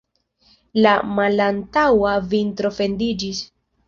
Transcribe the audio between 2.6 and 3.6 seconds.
fendiĝis.